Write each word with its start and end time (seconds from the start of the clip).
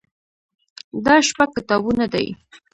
دا 1.05 1.15
شپږ 1.29 1.49
کتابونه 1.57 2.05
دي. 2.13 2.25